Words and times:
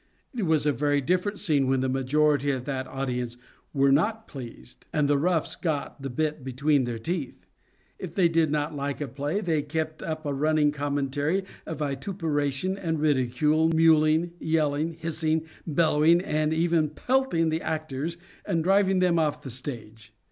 It 0.35 0.47
was 0.47 0.65
a 0.65 0.71
very 0.71 0.99
different 0.99 1.37
scene 1.37 1.67
when 1.67 1.81
the 1.81 1.87
majority 1.87 2.49
of 2.49 2.65
that 2.65 2.87
audience 2.87 3.37
were 3.71 3.91
not 3.91 4.27
pleased 4.27 4.87
and 4.91 5.07
the 5.07 5.15
roughs 5.15 5.55
got 5.55 6.01
the 6.01 6.09
bit 6.09 6.43
between 6.43 6.85
their 6.85 6.97
teeth. 6.97 7.45
If 7.99 8.15
they 8.15 8.27
did 8.27 8.49
not 8.49 8.75
like 8.75 8.99
a 8.99 9.07
play 9.07 9.41
they 9.41 9.61
kept 9.61 10.01
up 10.01 10.25
a 10.25 10.33
running 10.33 10.71
commentary 10.71 11.43
of 11.67 11.77
vitupera 11.81 12.51
tion 12.51 12.79
and 12.79 12.99
ridicule— 12.99 13.69
mewing, 13.75 14.31
yelling, 14.39 14.93
hissing, 14.93 15.45
bel 15.67 15.99
lowing, 15.99 16.19
and 16.19 16.51
even 16.51 16.89
pelting 16.89 17.49
the 17.49 17.61
actors 17.61 18.17
and 18.43 18.63
driving 18.63 19.01
them 19.01 19.17
ofi 19.17 19.43
the 19.43 19.51
stage. 19.51 20.13